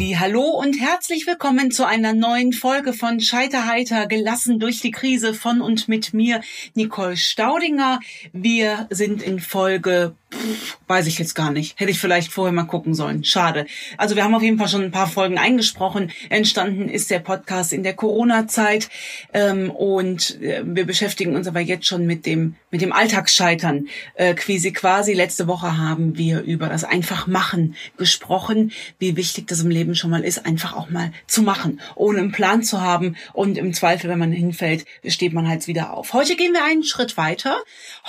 [0.00, 5.60] Hallo und herzlich willkommen zu einer neuen Folge von Scheiterheiter gelassen durch die Krise von
[5.60, 6.40] und mit mir
[6.74, 7.98] Nicole Staudinger.
[8.32, 11.80] Wir sind in Folge Pff, weiß ich jetzt gar nicht.
[11.80, 13.24] Hätte ich vielleicht vorher mal gucken sollen.
[13.24, 13.66] Schade.
[13.96, 16.10] Also wir haben auf jeden Fall schon ein paar Folgen eingesprochen.
[16.28, 18.90] Entstanden ist der Podcast in der Corona-Zeit
[19.32, 23.88] ähm, und äh, wir beschäftigen uns aber jetzt schon mit dem mit dem Alltagsscheitern.
[24.16, 29.70] Äh, quasi quasi letzte Woche haben wir über das Einfachmachen gesprochen, wie wichtig das im
[29.70, 33.56] Leben schon mal ist, einfach auch mal zu machen, ohne einen Plan zu haben und
[33.56, 36.12] im Zweifel, wenn man hinfällt, steht man halt wieder auf.
[36.12, 37.56] Heute gehen wir einen Schritt weiter.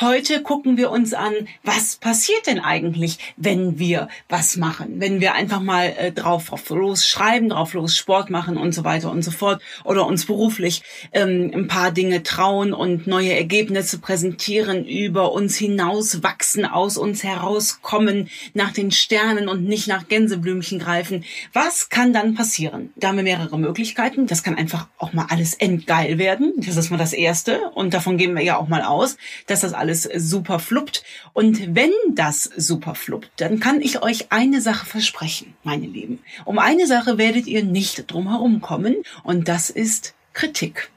[0.02, 1.34] Heute gucken wir uns an,
[1.64, 2.09] was passiert
[2.46, 5.00] denn eigentlich, wenn wir was machen?
[5.00, 8.84] Wenn wir einfach mal äh, drauf, drauf los schreiben, drauf los Sport machen und so
[8.84, 10.82] weiter und so fort oder uns beruflich
[11.12, 17.24] ähm, ein paar Dinge trauen und neue Ergebnisse präsentieren, über uns hinaus wachsen, aus uns
[17.24, 21.24] herauskommen, nach den Sternen und nicht nach Gänseblümchen greifen.
[21.54, 22.92] Was kann dann passieren?
[22.96, 24.28] Da haben wir mehrere Möglichkeiten.
[24.28, 26.54] Das kann einfach auch mal alles endgeil werden.
[26.58, 27.70] Das ist mal das Erste.
[27.74, 31.04] Und davon gehen wir ja auch mal aus, dass das alles super fluppt.
[31.34, 32.96] Und wenn das super
[33.38, 36.20] dann kann ich euch eine Sache versprechen, meine Lieben.
[36.46, 40.90] Um eine Sache werdet ihr nicht drum herum kommen und das ist Kritik.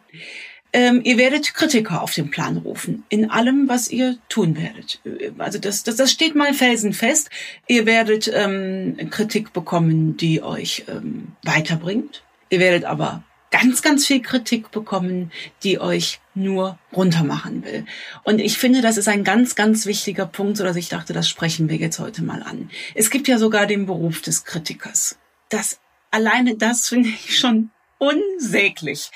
[0.74, 5.00] Ähm, ihr werdet Kritiker auf den Plan rufen, in allem, was ihr tun werdet.
[5.36, 7.28] Also das, das, das steht mal felsenfest.
[7.68, 12.22] Ihr werdet ähm, Kritik bekommen, die euch ähm, weiterbringt.
[12.48, 13.22] Ihr werdet aber
[13.52, 15.30] ganz, ganz viel Kritik bekommen,
[15.62, 17.84] die euch nur runtermachen will.
[18.24, 21.68] Und ich finde, das ist ein ganz, ganz wichtiger Punkt, dass ich dachte, das sprechen
[21.68, 22.70] wir jetzt heute mal an.
[22.96, 25.18] Es gibt ja sogar den Beruf des Kritikers.
[25.50, 25.78] Das
[26.10, 29.10] alleine das finde ich schon unsäglich.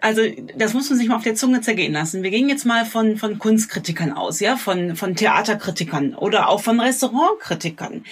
[0.00, 0.22] Also
[0.56, 2.22] das muss man sich mal auf der Zunge zergehen lassen.
[2.22, 6.78] Wir gehen jetzt mal von, von Kunstkritikern aus, ja, von, von Theaterkritikern oder auch von
[6.78, 8.04] Restaurantkritikern.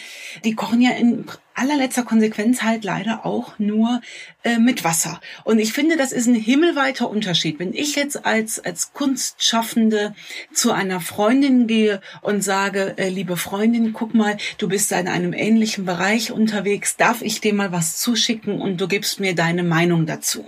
[0.45, 4.01] Die kochen ja in allerletzter Konsequenz halt leider auch nur
[4.43, 5.21] äh, mit Wasser.
[5.45, 7.59] Und ich finde, das ist ein himmelweiter Unterschied.
[7.59, 10.15] Wenn ich jetzt als, als Kunstschaffende
[10.53, 15.33] zu einer Freundin gehe und sage, äh, liebe Freundin, guck mal, du bist in einem
[15.33, 20.07] ähnlichen Bereich unterwegs, darf ich dir mal was zuschicken und du gibst mir deine Meinung
[20.07, 20.45] dazu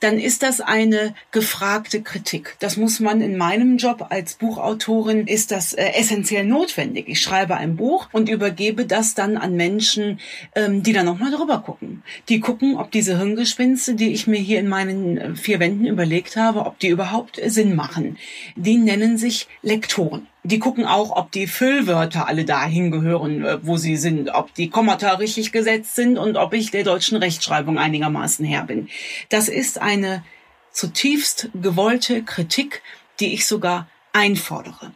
[0.00, 2.56] dann ist das eine gefragte Kritik.
[2.60, 7.08] Das muss man in meinem Job als Buchautorin, ist das äh, essentiell notwendig.
[7.08, 10.20] Ich schreibe ein Buch und übergebe das dann an Menschen,
[10.54, 12.02] ähm, die da nochmal drüber gucken.
[12.28, 16.36] Die gucken, ob diese Hirngespinste, die ich mir hier in meinen äh, vier Wänden überlegt
[16.36, 18.18] habe, ob die überhaupt Sinn machen.
[18.56, 20.26] Die nennen sich Lektoren.
[20.44, 24.70] Die gucken auch, ob die Füllwörter alle dahin gehören, äh, wo sie sind, ob die
[24.70, 28.88] Kommata richtig gesetzt sind und ob ich der deutschen Rechtschreibung einigermaßen her bin.
[29.28, 30.24] Das ist eine
[30.70, 32.82] zutiefst gewollte Kritik,
[33.20, 34.92] die ich sogar einfordere.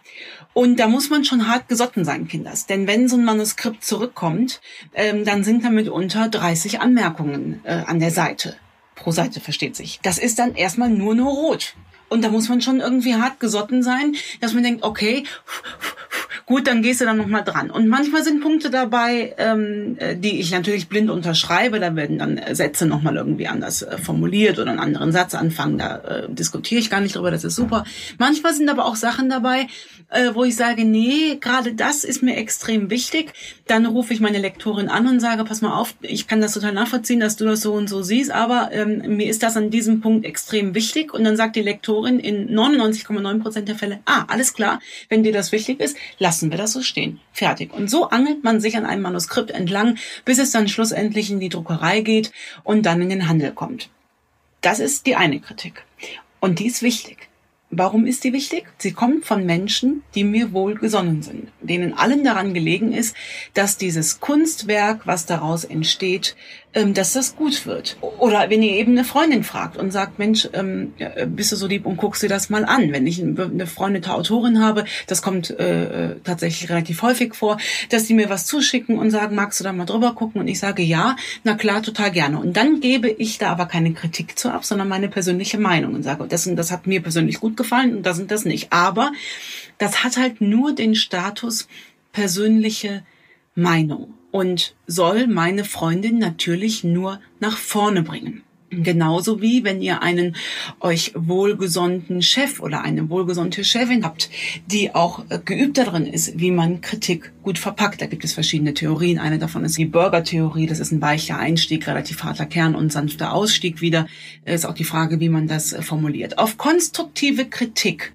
[0.54, 2.66] Und da muss man schon hart gesotten sein, Kinders.
[2.66, 4.60] Denn wenn so ein Manuskript zurückkommt,
[4.94, 8.56] ähm, dann sind damit unter 30 Anmerkungen äh, an der Seite.
[8.94, 9.98] Pro Seite versteht sich.
[10.02, 11.74] Das ist dann erstmal nur nur rot.
[12.10, 15.24] Und da muss man schon irgendwie hart gesotten sein, dass man denkt, okay,
[16.52, 17.70] gut, dann gehst du dann nochmal dran.
[17.70, 21.80] Und manchmal sind Punkte dabei, ähm, äh, die ich natürlich blind unterschreibe.
[21.80, 25.78] Da werden dann Sätze nochmal irgendwie anders äh, formuliert oder einen anderen Satz anfangen.
[25.78, 27.84] Da äh, diskutiere ich gar nicht drüber, das ist super.
[28.18, 29.66] Manchmal sind aber auch Sachen dabei,
[30.10, 33.32] äh, wo ich sage, nee, gerade das ist mir extrem wichtig.
[33.66, 36.74] Dann rufe ich meine Lektorin an und sage, pass mal auf, ich kann das total
[36.74, 40.02] nachvollziehen, dass du das so und so siehst, aber ähm, mir ist das an diesem
[40.02, 41.14] Punkt extrem wichtig.
[41.14, 45.32] Und dann sagt die Lektorin, in 99,9 Prozent der Fälle, ah, alles klar, wenn dir
[45.32, 45.96] das wichtig ist,
[46.42, 47.20] lassen wir das so stehen.
[47.32, 47.72] Fertig.
[47.72, 51.48] Und so angelt man sich an einem Manuskript entlang, bis es dann schlussendlich in die
[51.48, 52.32] Druckerei geht
[52.64, 53.90] und dann in den Handel kommt.
[54.60, 55.84] Das ist die eine Kritik.
[56.40, 57.28] Und die ist wichtig.
[57.74, 58.66] Warum ist die wichtig?
[58.76, 63.16] Sie kommt von Menschen, die mir wohl gesonnen sind, denen allen daran gelegen ist,
[63.54, 66.36] dass dieses Kunstwerk, was daraus entsteht,
[66.74, 67.96] ähm, dass das gut wird.
[68.18, 70.92] Oder wenn ihr eben eine Freundin fragt und sagt, Mensch, ähm,
[71.28, 72.92] bist du so lieb und guckst dir das mal an.
[72.92, 77.56] Wenn ich eine freundete Autorin habe, das kommt äh, tatsächlich relativ häufig vor,
[77.88, 80.42] dass die mir was zuschicken und sagen, magst du da mal drüber gucken?
[80.42, 82.38] Und ich sage ja, na klar, total gerne.
[82.38, 86.02] Und dann gebe ich da aber keine Kritik zu ab, sondern meine persönliche Meinung und
[86.02, 87.61] sage, das, das hat mir persönlich gut gefallen
[87.96, 88.72] und das und das nicht.
[88.72, 89.12] Aber
[89.78, 91.68] das hat halt nur den Status
[92.12, 93.04] persönliche
[93.54, 98.42] Meinung und soll meine Freundin natürlich nur nach vorne bringen.
[98.72, 100.34] Genauso wie wenn ihr einen
[100.80, 104.30] euch wohlgesonnten Chef oder eine wohlgesonnte Chefin habt,
[104.66, 108.00] die auch äh, geübt darin ist, wie man Kritik gut verpackt.
[108.00, 109.18] Da gibt es verschiedene Theorien.
[109.18, 110.66] Eine davon ist die Burger-Theorie.
[110.66, 114.06] Das ist ein weicher Einstieg, relativ harter Kern und sanfter Ausstieg wieder.
[114.44, 116.38] Ist auch die Frage, wie man das äh, formuliert.
[116.38, 118.14] Auf konstruktive Kritik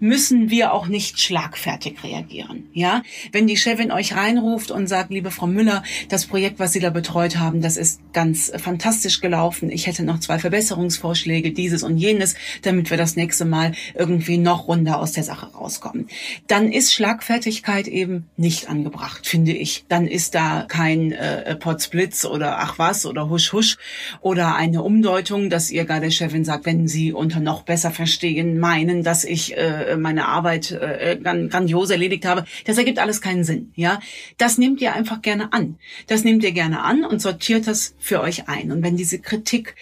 [0.00, 2.64] müssen wir auch nicht schlagfertig reagieren.
[2.72, 3.02] Ja,
[3.32, 6.90] wenn die Chefin euch reinruft und sagt, liebe Frau Müller, das Projekt, was Sie da
[6.90, 9.70] betreut haben, das ist ganz äh, fantastisch gelaufen.
[9.70, 14.38] Ich hätte hätte noch zwei Verbesserungsvorschläge, dieses und jenes, damit wir das nächste Mal irgendwie
[14.38, 16.08] noch runder aus der Sache rauskommen.
[16.46, 19.84] Dann ist Schlagfertigkeit eben nicht angebracht, finde ich.
[19.88, 23.76] Dann ist da kein äh, Potsblitz oder ach was oder husch husch
[24.20, 29.02] oder eine Umdeutung, dass ihr gar Chefin sagt, wenn Sie unter noch besser verstehen meinen,
[29.02, 32.44] dass ich äh, meine Arbeit äh, grandios erledigt habe.
[32.64, 33.72] Das ergibt alles keinen Sinn.
[33.74, 33.98] Ja,
[34.38, 35.76] das nehmt ihr einfach gerne an.
[36.06, 38.70] Das nehmt ihr gerne an und sortiert das für euch ein.
[38.70, 39.74] Und wenn diese Kritik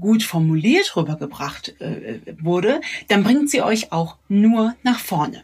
[0.00, 5.42] gut formuliert rübergebracht äh, wurde, dann bringt sie euch auch nur nach vorne.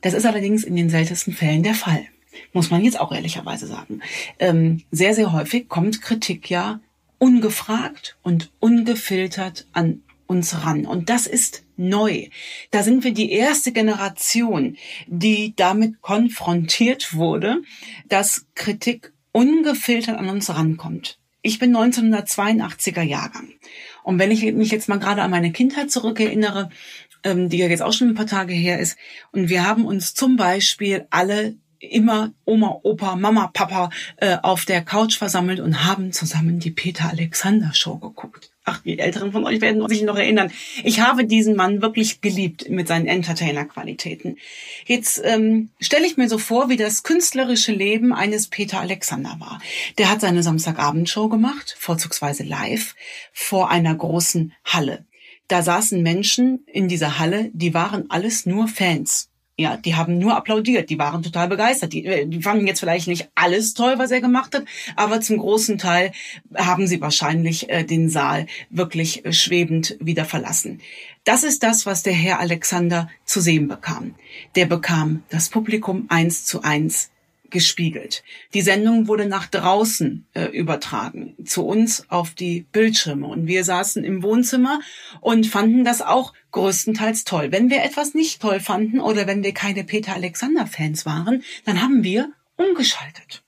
[0.00, 2.04] Das ist allerdings in den seltensten Fällen der Fall,
[2.52, 4.00] muss man jetzt auch ehrlicherweise sagen.
[4.38, 6.80] Ähm, sehr, sehr häufig kommt Kritik ja
[7.18, 10.86] ungefragt und ungefiltert an uns ran.
[10.86, 12.28] Und das ist neu.
[12.70, 14.76] Da sind wir die erste Generation,
[15.06, 17.62] die damit konfrontiert wurde,
[18.08, 21.18] dass Kritik ungefiltert an uns rankommt.
[21.42, 23.48] Ich bin 1982er Jahrgang.
[24.04, 26.70] Und wenn ich mich jetzt mal gerade an meine Kindheit zurückerinnere,
[27.24, 28.96] ähm, die ja jetzt auch schon ein paar Tage her ist,
[29.32, 34.82] und wir haben uns zum Beispiel alle immer Oma, Opa, Mama, Papa äh, auf der
[34.82, 38.51] Couch versammelt und haben zusammen die Peter Alexander Show geguckt.
[38.64, 40.52] Ach, die Älteren von euch werden sich noch erinnern.
[40.84, 44.36] Ich habe diesen Mann wirklich geliebt mit seinen Entertainer-Qualitäten.
[44.86, 49.60] Jetzt ähm, stelle ich mir so vor, wie das künstlerische Leben eines Peter Alexander war.
[49.98, 52.94] Der hat seine Samstagabendshow gemacht, vorzugsweise live,
[53.32, 55.06] vor einer großen Halle.
[55.48, 59.31] Da saßen Menschen in dieser Halle, die waren alles nur Fans.
[59.58, 61.92] Ja, die haben nur applaudiert, die waren total begeistert.
[61.92, 64.64] Die, äh, die fanden jetzt vielleicht nicht alles toll, was er gemacht hat,
[64.96, 66.12] aber zum großen Teil
[66.56, 70.80] haben sie wahrscheinlich äh, den Saal wirklich äh, schwebend wieder verlassen.
[71.24, 74.14] Das ist das, was der Herr Alexander zu sehen bekam.
[74.56, 77.11] Der bekam das Publikum eins zu eins
[77.52, 78.24] gespiegelt.
[78.54, 83.26] Die Sendung wurde nach draußen äh, übertragen, zu uns auf die Bildschirme.
[83.28, 84.80] Und wir saßen im Wohnzimmer
[85.20, 87.52] und fanden das auch größtenteils toll.
[87.52, 92.02] Wenn wir etwas nicht toll fanden oder wenn wir keine Peter Alexander-Fans waren, dann haben
[92.02, 93.42] wir umgeschaltet.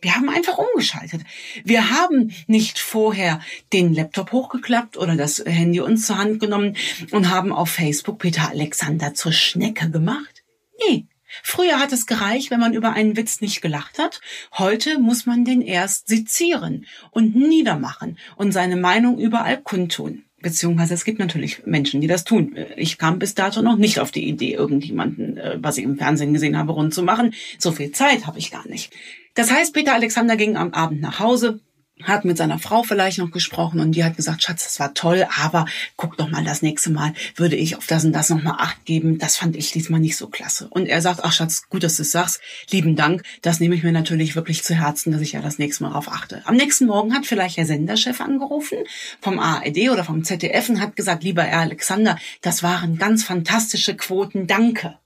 [0.00, 1.22] Wir haben einfach umgeschaltet.
[1.64, 3.40] Wir haben nicht vorher
[3.72, 6.76] den Laptop hochgeklappt oder das Handy uns zur Hand genommen
[7.10, 10.44] und haben auf Facebook Peter Alexander zur Schnecke gemacht.
[10.88, 11.06] Nee,
[11.42, 14.20] Früher hat es gereicht, wenn man über einen Witz nicht gelacht hat.
[14.56, 20.24] Heute muss man den erst sezieren und niedermachen und seine Meinung überall kundtun.
[20.40, 22.54] Beziehungsweise es gibt natürlich Menschen, die das tun.
[22.76, 26.32] Ich kam bis dato noch nicht auf die Idee, irgendjemanden, äh, was ich im Fernsehen
[26.32, 27.34] gesehen habe, rund zu machen.
[27.58, 28.92] So viel Zeit habe ich gar nicht.
[29.34, 31.60] Das heißt, Peter Alexander ging am Abend nach Hause,
[32.04, 35.26] hat mit seiner Frau vielleicht noch gesprochen und die hat gesagt, Schatz, das war toll,
[35.38, 35.66] aber
[35.96, 39.18] guck doch mal, das nächste Mal würde ich auf das und das nochmal Acht geben.
[39.18, 40.68] Das fand ich diesmal nicht so klasse.
[40.68, 42.40] Und er sagt, ach Schatz, gut, dass du es sagst.
[42.70, 43.22] Lieben Dank.
[43.42, 46.10] Das nehme ich mir natürlich wirklich zu Herzen, dass ich ja das nächste Mal darauf
[46.10, 46.42] achte.
[46.44, 48.78] Am nächsten Morgen hat vielleicht der Senderchef angerufen
[49.20, 53.96] vom ARD oder vom ZDF und hat gesagt, lieber Herr Alexander, das waren ganz fantastische
[53.96, 54.46] Quoten.
[54.46, 54.98] Danke.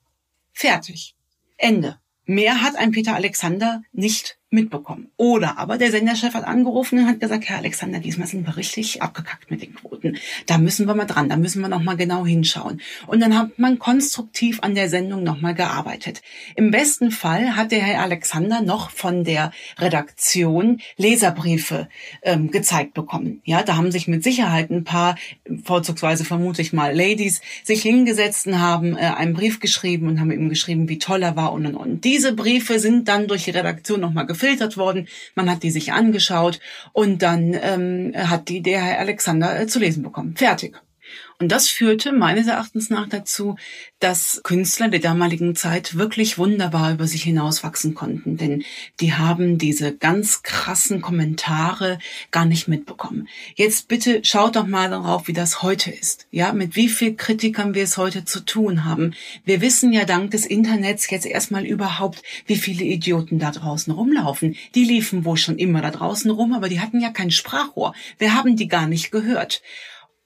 [0.52, 1.14] Fertig.
[1.56, 1.98] Ende.
[2.24, 5.08] Mehr hat ein Peter Alexander nicht mitbekommen.
[5.16, 9.02] Oder aber der Senderchef hat angerufen und hat gesagt, Herr Alexander, diesmal sind wir richtig
[9.02, 10.16] abgekackt mit den Quoten.
[10.46, 12.80] Da müssen wir mal dran, da müssen wir noch mal genau hinschauen.
[13.06, 16.22] Und dann hat man konstruktiv an der Sendung noch mal gearbeitet.
[16.54, 21.88] Im besten Fall hat der Herr Alexander noch von der Redaktion Leserbriefe
[22.22, 23.40] ähm, gezeigt bekommen.
[23.44, 25.16] Ja, da haben sich mit Sicherheit ein paar,
[25.64, 30.30] vorzugsweise vermute ich mal Ladies, sich hingesetzt und haben äh, einen Brief geschrieben und haben
[30.30, 32.04] ihm geschrieben, wie toll er war und und und.
[32.04, 35.08] Diese Briefe sind dann durch die Redaktion noch mal gefiltert worden.
[35.34, 36.58] Man hat die sich angeschaut
[36.92, 40.36] und dann ähm, hat die der Herr Alexander äh, zu lesen bekommen.
[40.36, 40.80] Fertig.
[41.42, 43.56] Und das führte meines Erachtens nach dazu,
[43.98, 48.62] dass Künstler der damaligen Zeit wirklich wunderbar über sich hinauswachsen konnten, denn
[49.00, 51.98] die haben diese ganz krassen Kommentare
[52.30, 53.26] gar nicht mitbekommen.
[53.56, 56.28] Jetzt bitte schaut doch mal darauf, wie das heute ist.
[56.30, 59.12] Ja, mit wie viel Kritikern wir es heute zu tun haben.
[59.44, 64.54] Wir wissen ja dank des Internets jetzt erstmal überhaupt, wie viele Idioten da draußen rumlaufen.
[64.76, 67.94] Die liefen wohl schon immer da draußen rum, aber die hatten ja kein Sprachrohr.
[68.18, 69.60] Wir haben die gar nicht gehört.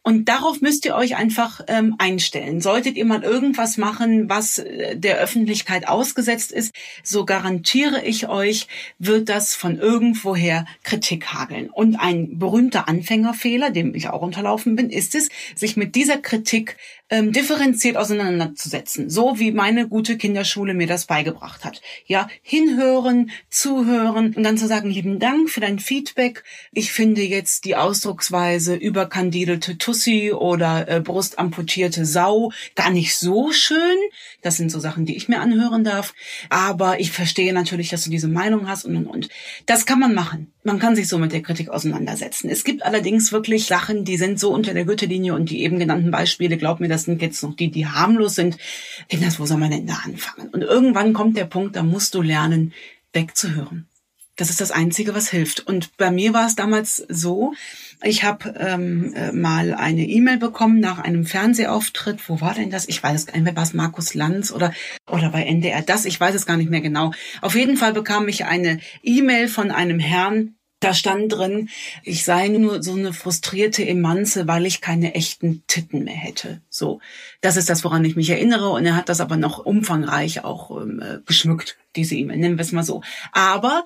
[0.07, 2.61] Und darauf müsst ihr euch einfach ähm, einstellen.
[2.61, 6.73] Solltet ihr mal irgendwas machen, was äh, der Öffentlichkeit ausgesetzt ist,
[7.03, 8.69] so garantiere ich euch,
[9.01, 11.71] wird das von irgendwoher Kritik hageln.
[11.71, 16.77] Und ein berühmter Anfängerfehler, dem ich auch unterlaufen bin, ist es, sich mit dieser Kritik
[17.09, 21.81] ähm, differenziert auseinanderzusetzen, so wie meine gute Kinderschule mir das beigebracht hat.
[22.07, 26.43] Ja, hinhören, zuhören und dann zu sagen, lieben Dank für dein Feedback.
[26.73, 33.97] Ich finde jetzt die Ausdrucksweise überkandidelte Tussi oder äh, brustamputierte Sau gar nicht so schön.
[34.43, 36.13] Das sind so Sachen, die ich mir anhören darf.
[36.49, 39.29] Aber ich verstehe natürlich, dass du diese Meinung hast und und und.
[39.67, 40.53] Das kann man machen.
[40.65, 42.51] Man kann sich so mit der Kritik auseinandersetzen.
[42.51, 46.11] Es gibt allerdings wirklich Sachen, die sind so unter der Gürtellinie und die eben genannten
[46.11, 48.57] Beispiele, glaub mir, das sind jetzt noch die, die harmlos sind.
[49.11, 50.49] Kinders, wo soll man denn da anfangen?
[50.49, 52.73] Und irgendwann kommt der Punkt, da musst du lernen,
[53.13, 53.87] wegzuhören.
[54.37, 55.61] Das ist das Einzige, was hilft.
[55.61, 57.55] Und bei mir war es damals so,
[58.03, 62.29] ich habe ähm, äh, mal eine E-Mail bekommen nach einem Fernsehauftritt.
[62.29, 62.89] Wo war denn das?
[62.89, 63.57] Ich weiß es gar nicht mehr.
[63.57, 64.73] War es Markus Lanz oder,
[65.11, 66.07] oder bei NDR das?
[66.07, 67.13] Ich weiß es gar nicht mehr genau.
[67.43, 71.69] Auf jeden Fall bekam ich eine E-Mail von einem Herrn, da stand drin,
[72.03, 76.61] ich sei nur so eine frustrierte Emanze, weil ich keine echten Titten mehr hätte.
[76.69, 77.01] So,
[77.41, 78.69] das ist das, woran ich mich erinnere.
[78.69, 82.63] Und er hat das aber noch umfangreich auch ähm, äh, geschmückt, diese E-Mail, nennen wir
[82.63, 83.03] es mal so.
[83.33, 83.85] Aber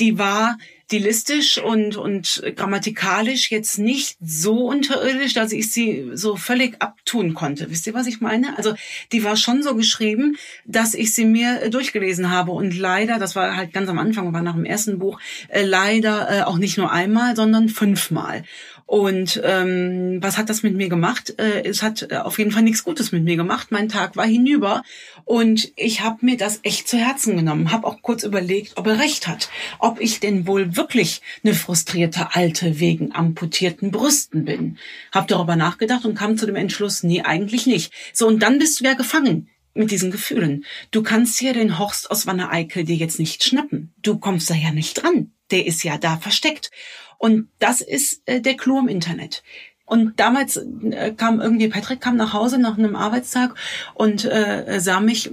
[0.00, 6.80] die war stilistisch und, und grammatikalisch jetzt nicht so unterirdisch, dass ich sie so völlig
[6.80, 7.70] abtun konnte.
[7.70, 8.56] Wisst ihr, was ich meine?
[8.56, 8.74] Also
[9.12, 13.54] die war schon so geschrieben, dass ich sie mir durchgelesen habe und leider, das war
[13.54, 16.90] halt ganz am Anfang, war nach dem ersten Buch, äh, leider äh, auch nicht nur
[16.90, 18.44] einmal, sondern fünfmal.
[18.88, 21.34] Und ähm, was hat das mit mir gemacht?
[21.38, 23.66] Äh, es hat äh, auf jeden Fall nichts Gutes mit mir gemacht.
[23.70, 24.82] Mein Tag war hinüber
[25.26, 27.70] und ich habe mir das echt zu Herzen genommen.
[27.70, 32.34] Habe auch kurz überlegt, ob er recht hat, ob ich denn wohl wirklich eine frustrierte
[32.34, 34.78] Alte wegen amputierten Brüsten bin.
[35.12, 37.92] Hab darüber nachgedacht und kam zu dem Entschluss, nee, eigentlich nicht.
[38.14, 40.64] So und dann bist du ja gefangen mit diesen Gefühlen.
[40.92, 43.92] Du kannst ja den Horst aus Wanne Eickel dir jetzt nicht schnappen.
[44.00, 45.32] Du kommst da ja nicht dran.
[45.50, 46.70] Der ist ja da versteckt.
[47.18, 49.42] Und das ist äh, der Clou im Internet.
[49.88, 53.54] Und damals äh, kam irgendwie, Patrick kam nach Hause nach einem Arbeitstag
[53.94, 55.30] und äh, sah mich äh,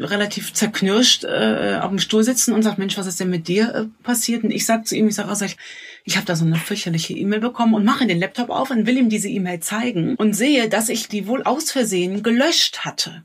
[0.00, 3.74] relativ zerknirscht äh, auf dem Stuhl sitzen und sagt, Mensch, was ist denn mit dir
[3.74, 4.44] äh, passiert?
[4.44, 5.58] Und ich sag zu ihm, ich sage, also ich,
[6.04, 8.96] ich habe da so eine fürchterliche E-Mail bekommen und mache den Laptop auf und will
[8.96, 13.24] ihm diese E-Mail zeigen und sehe, dass ich die wohl aus Versehen gelöscht hatte.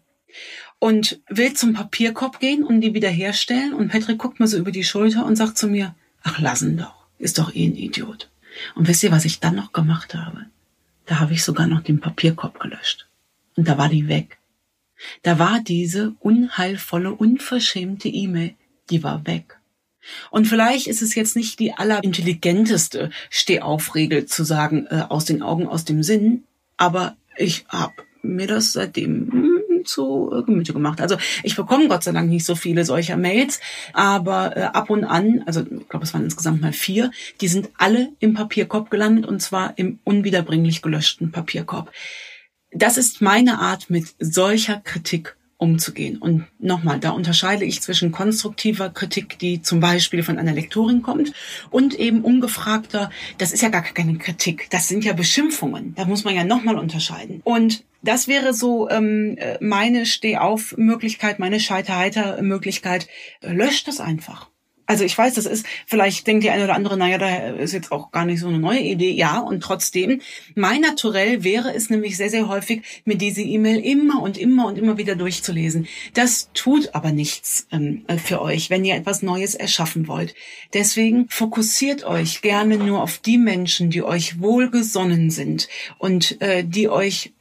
[0.79, 3.73] Und will zum Papierkorb gehen und die wiederherstellen.
[3.73, 7.00] Und Patrick guckt mir so über die Schulter und sagt zu mir, ach, lassen doch
[7.21, 8.29] ist doch eh ein Idiot.
[8.75, 10.45] Und wisst ihr, was ich dann noch gemacht habe?
[11.05, 13.07] Da habe ich sogar noch den Papierkorb gelöscht.
[13.55, 14.37] Und da war die weg.
[15.23, 18.55] Da war diese unheilvolle, unverschämte E-Mail,
[18.89, 19.57] die war weg.
[20.29, 25.67] Und vielleicht ist es jetzt nicht die allerintelligenteste Stehaufregel zu sagen, äh, aus den Augen,
[25.67, 26.43] aus dem Sinn,
[26.77, 29.50] aber ich habe mir das seitdem
[29.83, 31.01] zu äh, Gemüte gemacht.
[31.01, 33.59] Also ich bekomme Gott sei Dank nicht so viele solcher Mails,
[33.93, 37.11] aber äh, ab und an, also ich glaube, es waren insgesamt mal vier,
[37.41, 41.91] die sind alle im Papierkorb gelandet und zwar im unwiederbringlich gelöschten Papierkorb.
[42.71, 46.17] Das ist meine Art, mit solcher Kritik umzugehen.
[46.17, 51.33] Und nochmal, da unterscheide ich zwischen konstruktiver Kritik, die zum Beispiel von einer Lektorin kommt,
[51.69, 55.93] und eben ungefragter, das ist ja gar keine Kritik, das sind ja Beschimpfungen.
[55.95, 57.41] Da muss man ja nochmal unterscheiden.
[57.43, 63.07] Und das wäre so ähm, meine Stehauf-Möglichkeit, meine Scheiterheiter-Möglichkeit.
[63.41, 64.50] Löscht das einfach.
[64.91, 67.93] Also ich weiß, das ist, vielleicht denkt die eine oder andere, naja, da ist jetzt
[67.93, 69.11] auch gar nicht so eine neue Idee.
[69.11, 70.19] Ja, und trotzdem,
[70.53, 74.77] mein Naturell wäre es nämlich sehr, sehr häufig, mir diese E-Mail immer und immer und
[74.77, 75.87] immer wieder durchzulesen.
[76.13, 80.35] Das tut aber nichts ähm, für euch, wenn ihr etwas Neues erschaffen wollt.
[80.73, 85.69] Deswegen fokussiert euch gerne nur auf die Menschen, die euch wohlgesonnen sind
[85.99, 87.31] und äh, die euch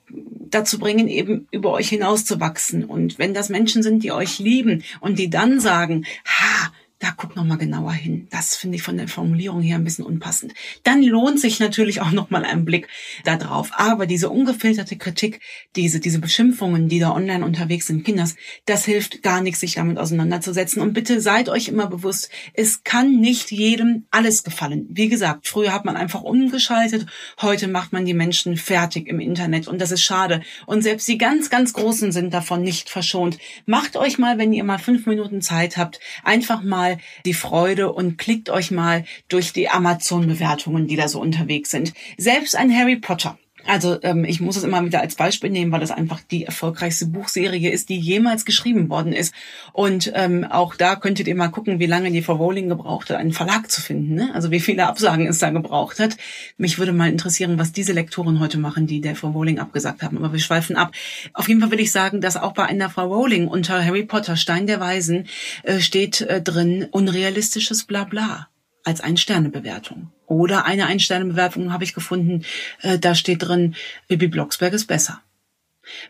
[0.50, 2.84] dazu bringen, eben über euch hinauszuwachsen.
[2.84, 7.34] Und wenn das Menschen sind, die euch lieben und die dann sagen, ha, da guck
[7.34, 8.28] noch mal genauer hin.
[8.30, 10.52] Das finde ich von der Formulierung her ein bisschen unpassend.
[10.84, 12.88] Dann lohnt sich natürlich auch noch mal ein Blick
[13.24, 13.70] da drauf.
[13.72, 15.40] Aber diese ungefilterte Kritik,
[15.76, 19.96] diese, diese Beschimpfungen, die da online unterwegs sind, Kinders, das hilft gar nichts, sich damit
[19.96, 20.82] auseinanderzusetzen.
[20.82, 24.86] Und bitte seid euch immer bewusst, es kann nicht jedem alles gefallen.
[24.90, 27.06] Wie gesagt, früher hat man einfach umgeschaltet,
[27.40, 30.42] heute macht man die Menschen fertig im Internet und das ist schade.
[30.66, 33.38] Und selbst die ganz, ganz Großen sind davon nicht verschont.
[33.64, 37.92] Macht euch mal, wenn ihr mal fünf Minuten Zeit habt, einfach mal mal die Freude
[37.92, 41.92] und klickt euch mal durch die Amazon-Bewertungen, die da so unterwegs sind.
[42.16, 45.80] Selbst ein Harry Potter Also ähm, ich muss es immer wieder als Beispiel nehmen, weil
[45.80, 49.34] das einfach die erfolgreichste Buchserie ist, die jemals geschrieben worden ist.
[49.72, 53.16] Und ähm, auch da könntet ihr mal gucken, wie lange die Frau Rowling gebraucht hat,
[53.16, 54.14] einen Verlag zu finden.
[54.14, 54.30] Ne?
[54.34, 56.16] Also wie viele Absagen es da gebraucht hat.
[56.58, 60.18] Mich würde mal interessieren, was diese Lektoren heute machen, die der Frau Rowling abgesagt haben.
[60.18, 60.92] Aber wir schweifen ab.
[61.34, 64.36] Auf jeden Fall will ich sagen, dass auch bei einer Frau Rowling unter Harry Potter
[64.36, 65.26] Stein der Weisen
[65.62, 68.49] äh, steht äh, drin unrealistisches Blabla
[68.84, 70.12] als Ein-Sterne-Bewertung.
[70.26, 72.44] Oder eine Ein-Sterne-Bewertung habe ich gefunden,
[72.82, 73.74] äh, da steht drin,
[74.08, 75.20] Bibi Blocksberg ist besser.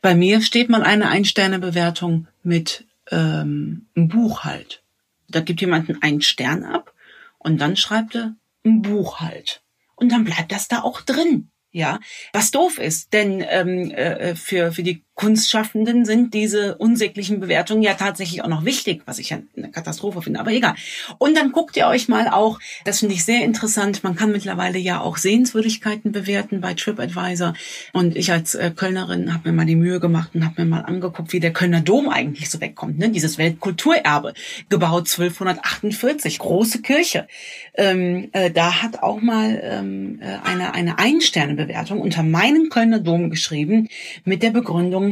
[0.02, 4.82] Bei mir steht mal eine Ein-Sterne-Bewertung mit ähm, einem Buch halt.
[5.28, 6.92] Da gibt jemand einen Stern ab
[7.38, 8.34] und dann schreibt er
[8.64, 9.62] ein Buch halt.
[9.94, 11.50] Und dann bleibt das da auch drin.
[11.72, 12.00] Ja,
[12.32, 17.92] was doof ist, denn ähm, äh, für, für die Kunstschaffenden sind diese unsäglichen Bewertungen ja
[17.92, 20.74] tatsächlich auch noch wichtig, was ich ja eine Katastrophe finde, aber egal.
[21.18, 24.78] Und dann guckt ihr euch mal auch, das finde ich sehr interessant, man kann mittlerweile
[24.78, 27.52] ja auch Sehenswürdigkeiten bewerten bei TripAdvisor
[27.92, 30.86] und ich als äh, Kölnerin habe mir mal die Mühe gemacht und habe mir mal
[30.86, 33.10] angeguckt, wie der Kölner Dom eigentlich so wegkommt, ne?
[33.10, 34.32] dieses Weltkulturerbe,
[34.70, 37.28] gebaut 1248, große Kirche.
[37.74, 43.28] Ähm, äh, da hat auch mal ähm, äh, eine, eine Ein-Sterne-Bewertung unter meinem Kölner Dom
[43.28, 43.88] geschrieben
[44.24, 45.09] mit der Begründung,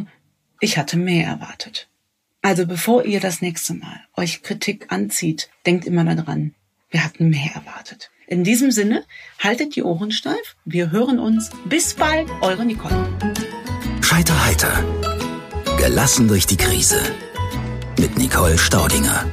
[0.60, 1.88] ich hatte mehr erwartet.
[2.42, 6.54] Also bevor ihr das nächste Mal euch Kritik anzieht, denkt immer daran,
[6.90, 8.10] wir hatten mehr erwartet.
[8.26, 9.04] In diesem Sinne,
[9.38, 10.56] haltet die Ohren steif.
[10.64, 11.50] Wir hören uns.
[11.64, 13.08] Bis bald, eure Nicole.
[14.02, 14.84] Scheiter heiter.
[15.78, 17.00] Gelassen durch die Krise.
[17.98, 19.26] Mit Nicole Staudinger.